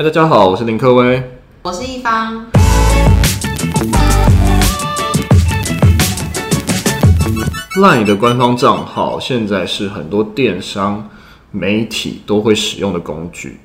[0.00, 1.22] 嗨，大家好，我是林克威，
[1.60, 2.46] 我是一方。
[7.76, 11.06] Line 的官方账号现在是很多电商
[11.50, 13.60] 媒体都会使用的工具。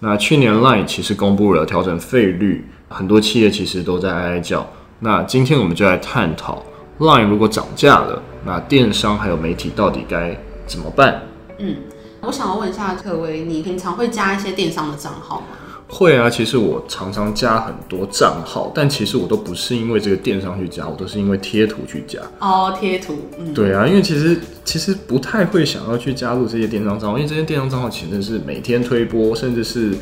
[0.00, 4.66] 那去年 Line 其实公布了调整费率，很多企业其实都在哀哀叫。
[4.98, 6.62] 那今天我们就来探讨
[6.98, 11.22] Line 如果涨价了，那电商还有媒体到底该怎么办？
[11.56, 11.76] 嗯，
[12.20, 15.46] 我想要问一下特威，你平常会加一些电商的账号吗？
[15.90, 22.20] 会啊，其实我常常加很多账号，但其实我都不是因为这个电商去加，我都是因为贴图去加。
[22.38, 29.94] 哦，贴图，嗯，对啊，因为其实其实不太会想要去加入这些电商账号，因为这些电商账号其实是每天推播，甚至是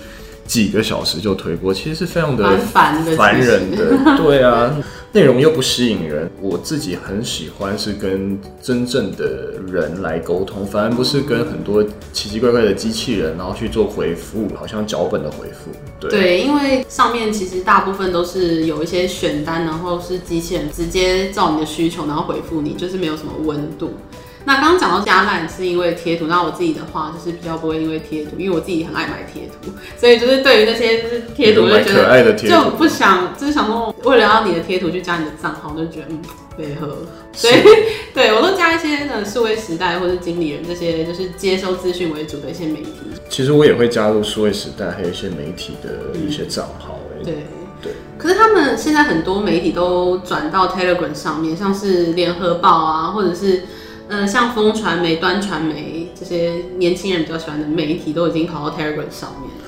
[0.47, 3.97] 几个小时就推播，其实是非常的烦的，烦人的。
[4.17, 4.77] 对啊。
[5.13, 11.83] 内容又不吸引人，我自己很喜欢是跟真正的人来沟通，反而不是跟很多
[12.13, 15.71] 奇奇怪怪的机器人，然后去做回复，好像脚本的回复。
[15.99, 23.95] 对，对，因为上面其实大部分都是有一些选单，然后是机器人直接照你的需求，然后回复你，就是没有什么温度。
[24.47, 36.23] 那刚刚讲到加烂是因为贴图，那我自己的话就是比较不会因为贴图，因为我自己很爱买贴图，所以就是对于那些就是贴图就觉得就不想，就是想说为了要你的贴图去加你的账号，就觉得嗯
[36.57, 36.97] 配合，
[37.33, 37.55] 所以
[38.15, 42.93] 对我都加一些呃数位时代或者经理人这些就是接收资讯为主的一些媒体。
[43.29, 47.01] 其实我也会加入数位时代，还有一些媒体的一些账号。
[47.19, 47.35] 嗯、对
[47.83, 47.93] 对。
[48.17, 53.65] 可是他们现在很多媒体都转到 Telegram 上面，像是联合报啊，或者是。
[54.09, 59.65] 呃，像风传媒、端传媒这些年轻人比较喜欢的媒体，都已经跑到 Telegram 上面了。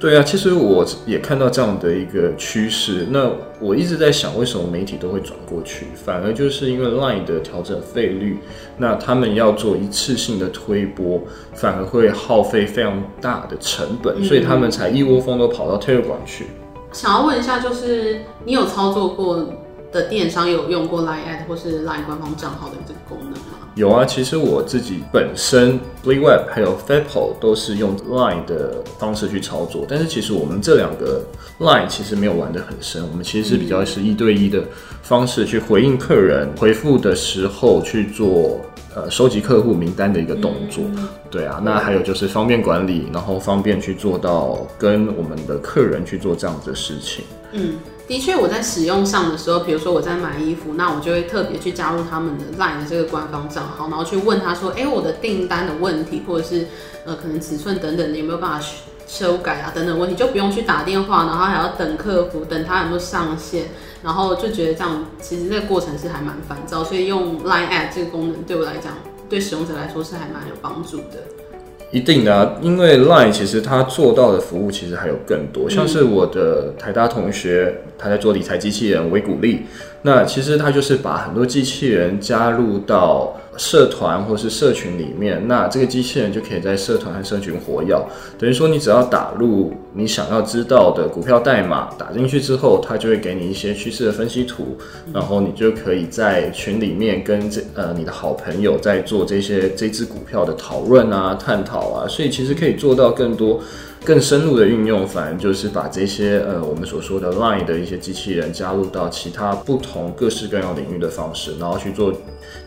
[0.00, 3.06] 对啊，其实我也看到这样的一个趋势。
[3.10, 5.86] 那我一直在想，为什么媒体都会转过去？
[5.94, 8.38] 反而就是因为 Line 的调整费率，
[8.76, 11.22] 那他们要做一次性的推播，
[11.54, 16.46] 反而会耗费非常大的成本，嗯、所以他们才一窝蜂都跑到 Telegram 去。
[16.92, 19.46] 想要问一下，就是你有操作过
[19.94, 23.60] 的电商有用过 Line Ad 或是 Line 官方账号的这个功能吗？
[23.76, 31.22] 有啊，其实我自己本身 BlinkWeb 还有 Fappol 都是用 Line 的方式去操作，但是其实我们这两个
[31.60, 34.64] Line 其实没有玩得很深，我们其实是比较是一对一的
[35.02, 38.60] 方式去回应客人回复的时候去做
[38.96, 40.82] 呃收集客户名单的一个动作。
[41.30, 47.24] 对啊，那还有就是方便管理，然后方便去做到跟我们的客人去做这样子的事情。
[47.52, 47.74] 嗯。
[48.06, 56.66] 的确，我在使用上的时候，比如说我在买衣服，那我就会特别去加入他们的 LINE 的这个官方账号，然后去问他说：“哎、我的订单的问题，或者是
[57.06, 58.66] 呃可能尺寸等等的有没有办法
[59.06, 63.68] 修改啊等等问题，就不用去打电话，然后还要等客服，等他有没有上线，
[64.02, 68.92] 然后就觉得这样其实这个过程是还蛮烦躁，所以用 LINE App 这个功能对我来讲，
[69.30, 71.22] 对使用者来说是还蛮有帮助的。”
[71.90, 79.62] 一定的啊，因为 Line 其实它做到的服务其实还有更多，像是我的台大同学，他在做理财机器人维股力，
[80.06, 87.96] 那其实它就是把很多机器人加入到社团或是社群里面，那这个机器人就可以在社团和社群活跃，
[88.38, 94.76] 等于说你只要打入你想要知道的股票代码，打进去之后，它就会给你一些趋势的分析图，
[95.10, 103.58] 然后你就可以在群里面跟这呃你的好朋友在做这些这支股票的讨论啊、探讨啊，所以其实可以做到更多。
[104.04, 112.12] 更深入的运用，反而就是把这些呃我们所说的 Line 的一些机器人加入到其他不同各式各样领域的方式，然后去做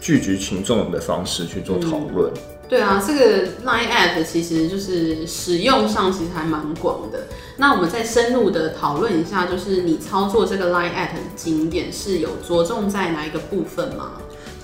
[0.01, 2.31] 聚集群众的方式去做讨论。
[2.67, 7.27] 对啊，这个 Line App 其实就是使用上其实还蛮广的。
[7.55, 14.13] 那我们再深入的讨论一下，就是你操作这个 Line App 的经验是有着重在哪一个部分吗？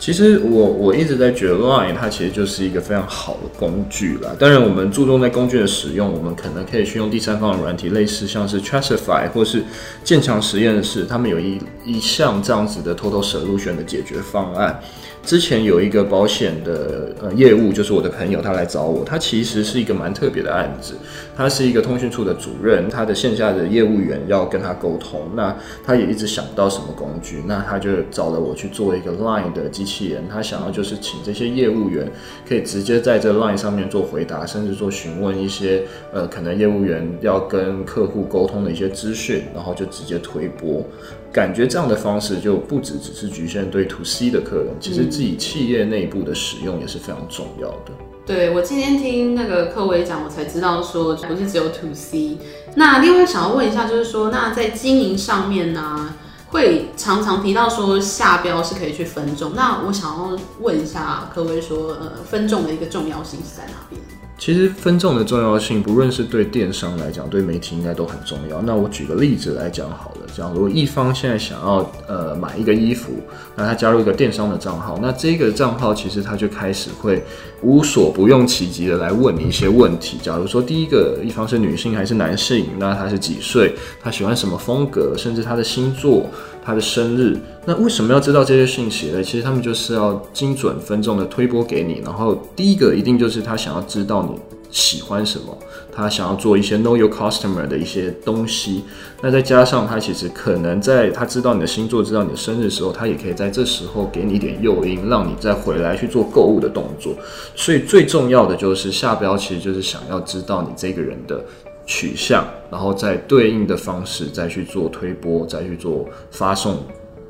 [0.03, 4.31] 其实我我一直在觉得 Line 它其实就是一个非常好的工具啦。
[4.37, 9.63] 当然，我们注重在工具的使用，我们可能可以去用第三方的软体，类似像是 Trustify 或是
[10.03, 14.77] 建强实验室，他们有一一项这样子的 Total Solution 的解决方案。
[15.23, 20.95] 之前有一个保险的呃业务，就是我的朋友他来找我，他其实是一个蛮特别的案子，
[21.35, 32.11] 他是一个通讯处的主任，他的线下的业务员要跟他沟通，那他也一直想不到什么工具，那他就找了我去做一个 Line 的机器人，他想要就是请这些业务员
[32.45, 40.85] 可以直接在这 Line 上面做回答，甚至做询问一些呃可能业务员要跟客户沟通的一些资讯，然后就直接推播。
[41.33, 47.89] 感觉这样的方式就不只只是局限对 To C 的客人，其实自己企业内部的使用也是非常重要的。
[47.89, 52.37] 嗯、对，我今天听那个科威讲，我才知道说不是只有 To C。
[52.75, 56.13] 那另外想要问一下，就是说那在经营上面呢，
[56.49, 59.55] 会常常提到说下标是可以去分众。
[59.55, 63.99] 那我想要问一下科威说，呃，分众的一个重要性是在哪边？
[64.43, 68.61] 其实分众的重要性，不论是对电商来讲，对媒体应该都很重要。
[68.61, 73.13] 那我举个例子来讲好了，假如一方现在想要呃买一个衣服，
[73.55, 77.23] 那他加入一个电商的账号，那这个账号其实他就开始会
[77.61, 80.17] 无所不用其极的来问你一些问题。
[80.21, 86.29] 假如说第一个一方是女性还是男性，那他是几岁，他喜欢什么风格，甚至他的星座。
[86.63, 89.21] 他的生日，那为什么要知道这些信息呢？
[89.21, 92.01] 其实他们就是要精准分众的推播给你。
[92.05, 94.39] 然后第一个一定就是他想要知道你
[94.71, 95.57] 喜欢什么，
[95.91, 98.83] 他想要做一些 know your customer 的一些东西。
[99.21, 107.13] 那再加上他其实可能在他知道你的星座、知道你的生日的时候，他也可以在这时候给你一点诱因，让你再回来去做购物的动作。
[107.55, 111.43] 所以最重要的就是下标，其实就是想要知道你这个人的。
[111.85, 116.85] 取向，然后再对应的方式再去做推播，再去做发送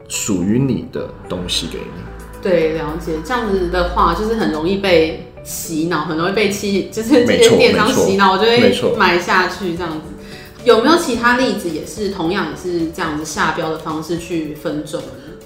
[0.07, 2.01] 属于你的东西给你。
[2.41, 3.13] 对，了解。
[3.25, 10.07] 这样子的话，就是很容易被洗脑，很容易被欺，就是这些电商洗脑，我就会买下去这样子。
[10.63, 15.01] 有没有其他例子，也是同样也是这样子下标的方式去分众？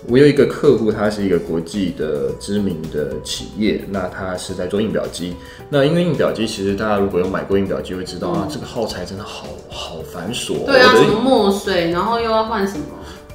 [0.05, 5.35] 我有一个客户，他是一个国际的知名的企业，那他是在做印表机。
[5.69, 10.65] 那因为印表机，其实大家如果有买过印表机，会知道啊，这个耗材真的好好繁琐。
[10.65, 12.85] 对啊，什么墨水，然后又要换什么？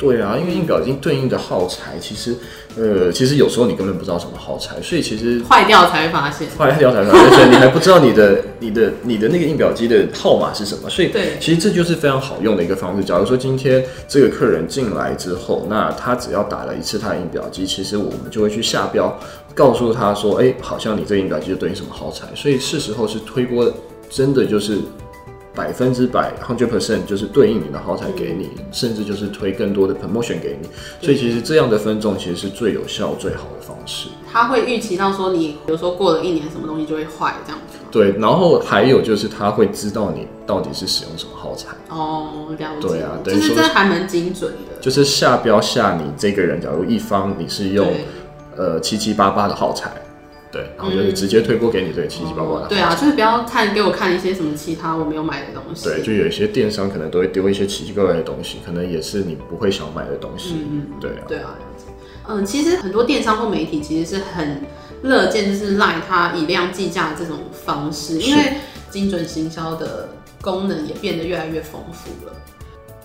[0.03, 2.35] 对啊，因为印表机对应的耗材，其实，
[2.77, 13.05] 呃，其实有时候你根本不知道什么耗材，所以其实坏掉才会发现，坏掉才会发现，而且你还不知道你的、 你的、你的那个印表机的号码是什么，所以，对，其实这就是非常好用的一个方式。
[13.05, 19.17] 假如说今天这个客人进来之后，那他只要打了一次他的印表机，其实我们就会去下标，
[19.55, 23.73] 告诉他说，哎，好像你这个印表机就对应什么耗材，所以是时候是推波，
[24.11, 24.81] 真的就是。
[25.55, 30.69] 百分之百，hundred percent 就是对应你的耗材给你，嗯，甚至就是推更多的 promotion 给你，
[31.01, 34.09] 所以其实这样的分众其实是最有效、最好的方式。
[34.33, 37.79] 他会预期到说，你比如说过了一年，什么东西就会坏这样子？
[37.91, 41.69] 对，然后还有就是他会知道你到底是使用什么耗材。
[41.91, 42.89] 哦，了解。
[42.89, 44.81] 对啊，对，就是这还蛮精准的。
[44.81, 47.87] 就是下标下你这个人，假如一方你是用
[48.57, 49.93] 呃七七八八的耗材。
[50.53, 52.69] 对，然后就是直接推播给你，这个，七七八八的。
[52.69, 55.89] 对啊，就是不要看给我看一些什么其他我没有买的东西。
[55.89, 60.57] 对，就有一些电商可能都会丢一些奇奇怪怪的东西，可能也是你不会想买的东西。
[60.71, 61.25] 嗯嗯，对啊。
[61.27, 61.59] 对啊，
[62.29, 64.61] 嗯，其实很多电商或媒体其实是很
[65.03, 68.53] 乐见，就是 LINE 它以量计价这种方式，因为
[68.91, 70.11] 精准行销的
[70.43, 72.33] 功能也变得越来越丰富了。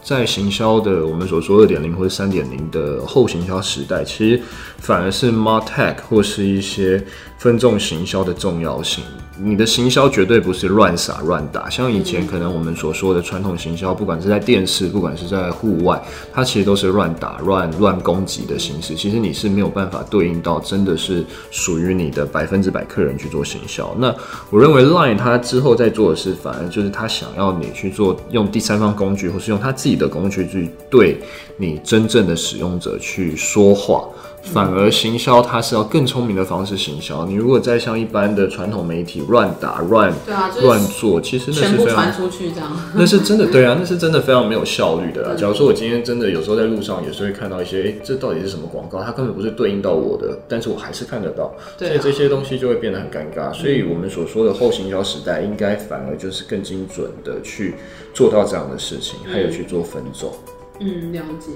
[0.07, 4.41] 在行销的我们所说二点零或者三点零的后行销时代，其实
[4.77, 7.03] 反而是 MarTech 或是一些
[7.37, 9.03] 分众行销的重要性。
[9.39, 16.01] 你的行销绝对不是乱撒乱打，像以前可能我们所说的传统行销，不管是在电视，不管是在户外，
[16.33, 18.95] 它其实都是乱打、乱乱攻击的形式。
[18.95, 23.93] 其实你是没有办法对应到真的是属于你的百分之百客人去做行销。
[23.99, 24.15] 那
[24.49, 31.17] 我认为 Line 它之后在做的是，反而就是他想要你去做用第三方工具，或是用他自己的工具去对
[31.57, 34.07] 你真正的使用者去说话。
[34.43, 37.25] 反而行销它是要更聪明的方式行销。
[37.25, 45.35] 你如果再像一般的传统媒体乱打乱对啊乱做，其实那是非常全部传出去这样， 那是真的对啊，那是真的非常没有效率的啦。
[45.35, 49.03] 假如说我今天真的有时候在路上也是会看到一些，哎，这到底是什么广告？
[49.03, 53.53] 它根本不是对应到我的，但是我还是看得到，所以这些东西就会变得很尴尬。
[53.53, 57.75] 所以我们所说的后行销时代，应该反而就是更精准的去
[58.13, 60.31] 做到这样的事情，还有去做分众。
[60.79, 61.51] 嗯，了解。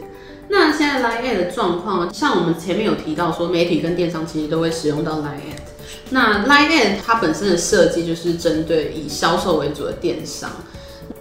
[0.50, 5.56] 那现在 LINE@ 的状况，像我们前面有提到说，媒体跟电商其实都会使用到 LINE@。
[6.10, 10.50] 那 LINE@ 它本身的设计就是针对以销售为主的电商，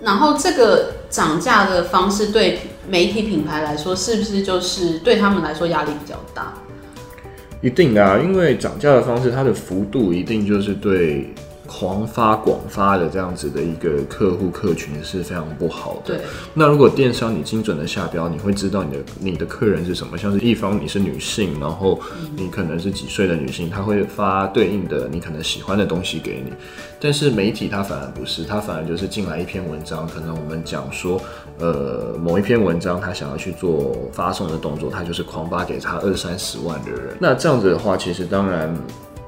[0.00, 6.54] 然后这个涨价的方式对媒体品牌来说，是不是就是对他们来说压力比较大？
[7.62, 11.32] 一定的啊，因为涨价的方式，它的幅度一定就是对。
[11.70, 16.16] 狂发广发的这样子的一个客户客群是非常不好的。
[16.16, 16.20] 对。
[16.52, 22.00] 那如果电商你精准的下标，你会知道你的你的客人是什么，像是一方你是女性，然后
[22.34, 26.52] 你可能是几岁的女性，他会发对应的你可能喜欢的东西给你。
[26.98, 31.22] 但是媒体它反而不是，它反而就是进来一篇文章，可能我们讲说，
[31.60, 37.16] 呃，某一篇文章他想要去做发送的动作，他就是狂发给他二三十万的人。
[37.20, 38.76] 那这样子的话，其实当然。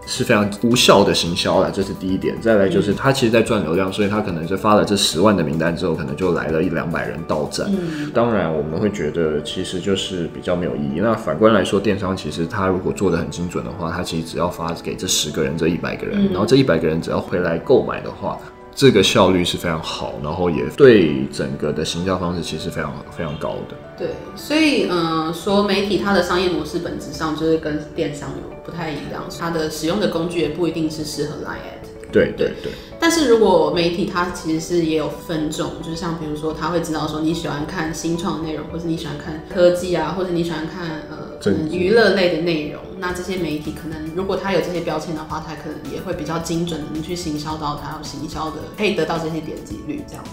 [0.07, 2.37] 是非常无效的行销了，这是第一点。
[2.41, 7.67] 再来就是他其实在赚流量，所以他可能就发了这十万的名单之后，可能就来了一两百人到站。
[7.71, 8.11] 嗯。
[8.13, 11.01] 当然我们会觉得其实就是比较没有意义。
[11.01, 18.39] 那反观来说，电商其实他如果做的很精准的话，他其实只要发给这十个人、这一百个人，然后这一百个人只要回来购买的话。
[18.75, 23.77] 这个效率是非常好，然后也对整个的行销方式其实非常非常高的。
[23.99, 32.11] 对，所以嗯、呃，说媒体它的商业模式本质上就是跟电商有不太一样，它的使用的工具也不一定是适合 LINE@。
[32.11, 32.73] 对对对。
[32.99, 50.31] 但是如果媒体它其实是也有分众，就是像比如说他会知道说你喜欢看新创内容，或者你喜欢看科技啊，或者你喜欢看呃娱乐类的内容，那这些媒体可能如果他有这些标签的话，他可能也会比较精准的去行销到他有行销的，可以得到这些点击率这样子。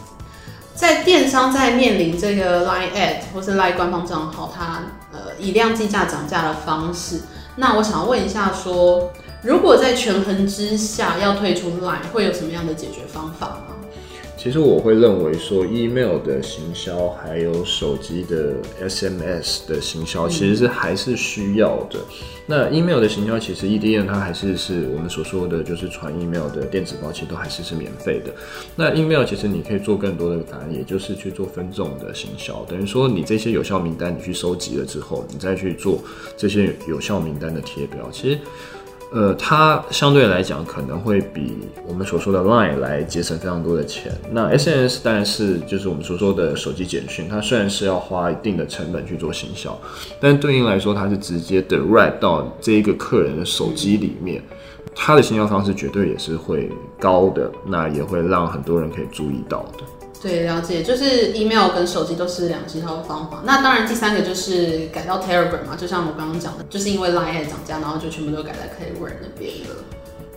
[0.76, 7.22] 在电商在面临这个 Line Ad 或是 Line 官方账号，它呃以量计价涨价的方式，
[7.56, 9.12] 那我想问一下说。
[9.42, 13.68] 如果在权衡之下要退出 Line，会有什么样的解决方法吗？
[14.41, 22.00] 其实我会认为说，email 的行销还有手机的 SMS 的行销，其实是还是需要的。
[22.00, 28.34] 嗯、那 email 的行销，其实 EDN 它还是是我们所说的，就是传 email 的电子报，其实都还是是免费的。
[28.77, 36.00] 那 email 其实你可以做更多的答案，也就是去做分众的行销，等于说你这些有效名单你去收集了之后，你再去做
[36.38, 38.39] 这些有效名单的贴标，其实。
[39.12, 44.12] 呃，它相对来讲可能会比我们所说的 Line 来节省非常多的钱。
[44.32, 49.75] 那 SNS 当然是就是我们所说的手机简讯，它虽然是要花一定的成本去做行销，
[50.20, 54.44] 但对应来说，它是直接 direct 到这一个客人的手机里面，
[54.94, 59.84] 它的行销方式绝对也是会高的，那也会让很多人可以注意到的。
[60.22, 63.42] 对，了解，就是 email 跟手机都是两套方法。
[63.46, 69.76] 那当然，第三个就是改到 Telegram 嘛，就像我刚刚讲的，就是因为 Line 涨价，然后就全部都改在 Telegram 那边了。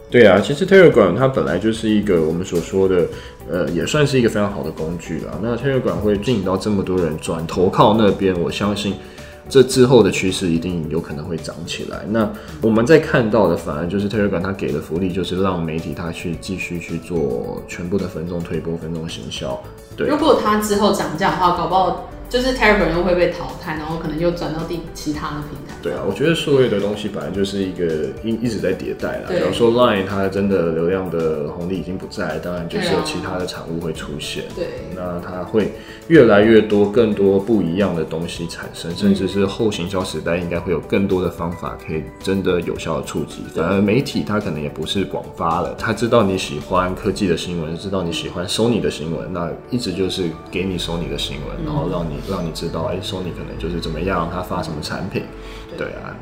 [0.08, 3.06] 对啊，其实 Telegram 它本来就是一个我们所说的，
[3.50, 5.32] 呃，也算是一个非常好的工具啦。
[5.42, 8.94] 那 Telegram 会吸引到这么多人转投靠那边，我相信。
[9.48, 12.04] 这之后的趋势一定有可能会涨起来。
[12.08, 12.30] 那
[12.60, 19.60] 我们在看到的，反而就是 Telegram 它给的福利，就是让媒体它去继续去做全部的分众推播、分众行销。
[19.96, 22.08] 对，如果它之后涨价的话，搞不好。
[22.32, 25.76] 就是 Telegram 又会被淘汰，然后可能又转到第其他的平台。
[25.82, 29.24] 对啊，我觉得所有的东西本来就是一个一一直在迭代啦。
[29.28, 34.44] 比如说 Line 它真的流量的红利已经不在，当然就是有其他的产物会出现。
[34.56, 35.74] 对，那它会
[36.08, 43.42] 越来越多、更多不一样的东西产生，甚至是后行销时代应该会有更多的方法可以真的有效的触及。
[43.54, 52.12] 反而媒体它可能也不是广发了，他知道你喜欢科技的新闻，知道你喜欢 Sony 的新闻，那一直就是给你 Sony 的新闻，然后让你。
[52.30, 55.22] 让你知道，哎，Sony 可能就是怎么样，他发什么产品，
[55.76, 56.16] 对，对啊，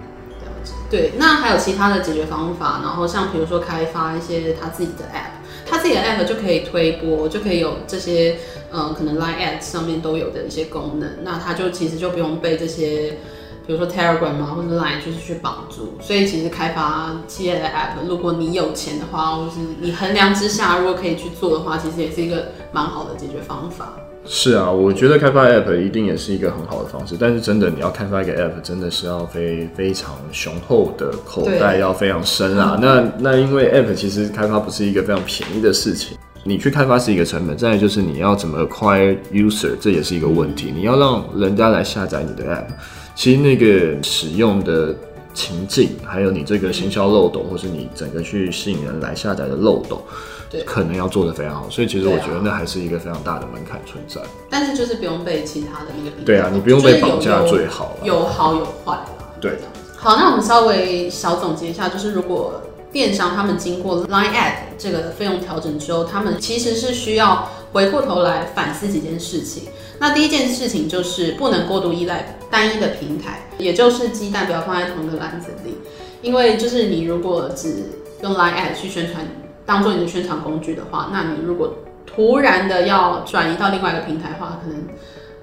[0.90, 1.12] 对。
[1.18, 8.38] 那还有其他的解决方法，然后像比如说开发一些他自己的 App，他自己的 App 就可以推播，就可以有这些，
[8.71, 11.09] 呃，可能 Line Ads 上面都有的一些功能。
[11.23, 13.19] 那它就其实就不用被这些，
[13.67, 15.95] 比如说 Telegram 嘛，或者 Line 就是去绑住。
[16.00, 23.95] 所以其实开发企业的 App，如果你有钱的话，或是你衡量之下，如果可以去做的话，其实也是一个蛮好的解决方法。
[24.27, 32.79] 是啊，我觉得开发 App 一定也是一个很好的方式，但是真的你要开发一个 App，真的是要非非常雄厚的口袋，要非常深啊。
[32.81, 40.73] 那那因为 App 其实开发不是一个非常便宜的事情，你去开发是一个成本，再来就是你要怎么 acquire user，这也是一个问题。
[40.75, 42.66] 你要让人家来下载你的 App，
[43.14, 44.94] 其实那个使用的
[45.35, 50.02] 情境，还有你这个行销漏斗，或是你整个去吸引人来下载的漏斗。
[50.50, 54.20] 对，可能要做的非常好，所以其实我觉得那还是一个非常大的门槛存在。
[54.49, 58.06] 但是就是不用被其他的那个对啊，你不用被绑架最好了。
[58.06, 59.06] 有好有坏啦。
[59.40, 59.59] 对。
[59.97, 69.64] 好，那我们稍微小总结一下，就是如果电商他们经过 Line Ad 这个费用调整之后，他们其实是需要回过头来反思几件事情。
[69.99, 75.76] 那第一件事情就是不能过度依赖单一的平台，也就是鸡蛋不要放在同一个篮子里，
[76.23, 77.90] 因为就是你如果只
[78.23, 79.26] 用 Line Ad 去宣传。
[79.66, 81.73] 当做你的宣传工具的话，那你如果
[82.04, 84.82] 突然的要转移到另外一个平台的话，可能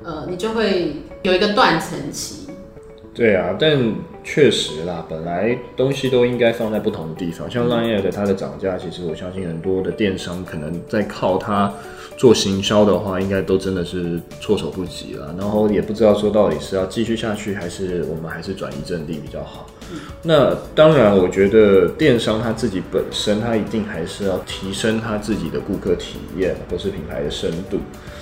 [0.03, 2.49] 呃你就会有一个断层期。
[3.15, 3.95] 对啊，但
[4.29, 7.49] 确实啦，本来东西都应该放在不同的地方。
[7.49, 11.73] 像 Line 的它的涨价，其实我相信很多的电商可能在靠它
[12.17, 15.33] 做行销的话，应该都真的是措手不及了。
[15.39, 19.65] 然后也不知道说到底是要继续下去，还是我们还是转移阵地比较好。
[20.21, 27.79] 那当然，我觉得电商它自己本身，它一定还是要提升它自己的顾客体验或是品牌的深度。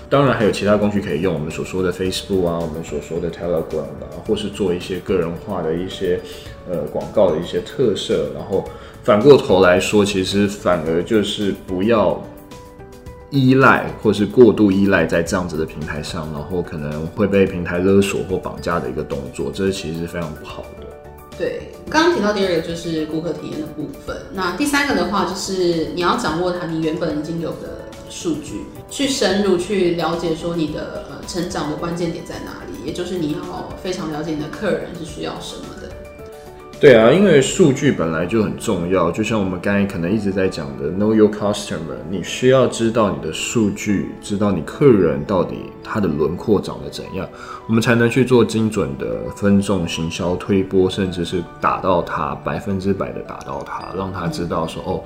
[0.09, 6.19] 当然还有其他工具可以用，我们所说的 Facebook 啊，我们所说的 Telegram 啊，或是做一些个人化的一些
[6.69, 8.29] 呃广告的一些特色。
[8.35, 8.63] 然后
[9.03, 12.21] 反过头来说，其实反而就是不要
[13.31, 20.85] 依赖或是过度依赖在这样子的平台上，然后可能会被平台勒索或绑架的一个动作，这其实是非常不好的。
[21.37, 35.74] 对，刚刚提到第二个就是顾客体验的部分，那第三个的话就是你要掌握它你原本已经有的数据，去深入去了解说你的呃成长的关键点在哪里，也就是你要非常了解你的客人是需要什么。
[36.77, 47.27] 对啊，因为数据本来就很重要，就像我们刚才可能一直在讲的 Know Your Customer，你需要知道你的数据，知道你客人到底他的轮廓长得怎样，
[47.67, 55.03] 我们才能去做精准的分众行销推波，甚至是打到他百分之百的打到他，让他知道说哦，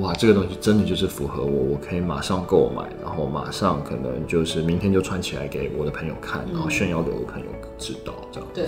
[0.00, 7.46] 哇，这个东西真的就是符合我，我可以马上购买，然后马上可能就是明天就穿起来给我的朋友看，然后炫耀给我朋友
[7.78, 8.64] 知道，这样对。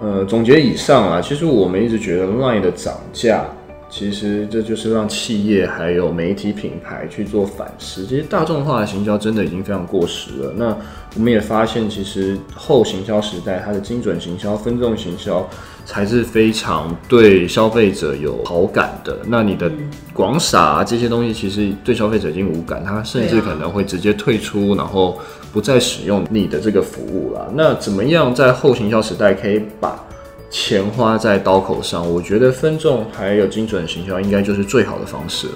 [0.00, 3.44] 呃，总结以上啊，其实我们一直觉得 Line 的涨价，
[3.90, 8.06] 其实这就是让企业还有媒体品牌去做反思。
[8.06, 10.54] 其实大众化的行销真的已经非常过时了。
[10.56, 10.74] 那
[11.16, 15.46] 我们也发现，其实后行销时代，它的精准行销、分众行销
[15.90, 19.18] 才是非常对消费者有好感的。
[19.26, 19.70] 那你的
[20.14, 25.18] 广撒啊，这些东西，其实对消费者已经无感，他甚至可能会直接退出，然后。
[25.52, 27.50] 不再使用你的这个服务了。
[27.56, 30.00] 那怎么样在后行销时代可以把
[30.48, 32.08] 钱花在刀口上？
[32.08, 35.54] 我觉得分众还有精准行销应该就是最好的方式了。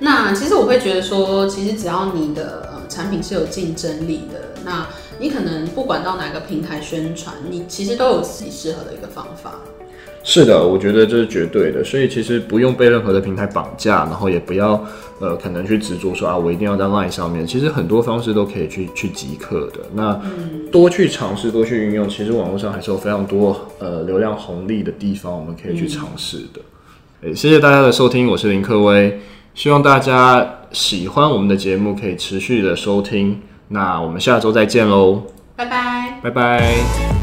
[0.00, 4.84] 那其实我会觉得说，其实只要你的呃产品是有竞争力的，那
[5.22, 9.52] 你可能不管到哪个平台宣传，你其实都有自己适合的一个方法。
[10.24, 14.84] 是的，我觉得这是绝对的，所以其实不用被任何的平台绑架，然后也不要
[15.20, 17.46] 呃可能去执着说啊，我一定要在 Line 上面。
[17.46, 20.20] 其实很多方式都可以去去即刻的，那
[20.72, 22.08] 多去尝试，多去运用。
[22.08, 26.60] 其实网络上还是有非常多呃流量红利的地方，我们可以去尝试的。
[27.22, 29.20] 诶，谢谢大家的收听，我是林克威，
[29.54, 33.40] 希望大家喜欢我们的节目，可以持续的收听。
[33.72, 35.22] 那我们下周再见喽，
[35.56, 37.21] 拜拜，拜拜。